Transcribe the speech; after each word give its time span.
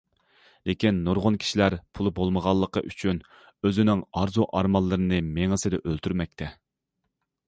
لېكىن 0.69 0.95
نۇرغۇن 1.07 1.35
كىشىلەر 1.41 1.75
پۇلى 1.99 2.13
بولمىغانلىقى 2.19 2.83
ئۈچۈن 2.89 3.21
ئۆزىنىڭ 3.67 4.01
ئارزۇ- 4.21 4.49
ئارمانلىرىنى 4.61 5.21
مېڭىسىدە 5.37 5.81
ئۆلتۈرمەكتە. 5.85 6.49